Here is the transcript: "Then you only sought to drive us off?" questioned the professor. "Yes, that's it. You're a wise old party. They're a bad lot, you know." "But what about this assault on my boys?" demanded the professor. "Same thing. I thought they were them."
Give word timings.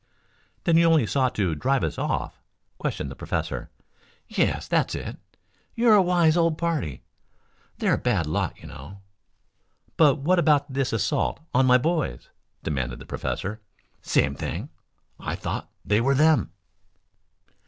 "Then 0.63 0.77
you 0.77 0.85
only 0.87 1.05
sought 1.05 1.35
to 1.35 1.53
drive 1.53 1.83
us 1.83 1.99
off?" 1.99 2.41
questioned 2.79 3.11
the 3.11 3.15
professor. 3.15 3.69
"Yes, 4.27 4.67
that's 4.67 4.95
it. 4.95 5.17
You're 5.75 5.93
a 5.93 6.01
wise 6.01 6.35
old 6.35 6.57
party. 6.57 7.03
They're 7.77 7.93
a 7.93 7.97
bad 7.99 8.25
lot, 8.25 8.59
you 8.59 8.67
know." 8.67 9.03
"But 9.97 10.15
what 10.17 10.39
about 10.39 10.73
this 10.73 10.91
assault 10.91 11.39
on 11.53 11.67
my 11.67 11.77
boys?" 11.77 12.29
demanded 12.63 12.97
the 12.97 13.05
professor. 13.05 13.61
"Same 14.01 14.33
thing. 14.33 14.69
I 15.19 15.35
thought 15.35 15.69
they 15.85 16.01
were 16.01 16.15
them." 16.15 16.51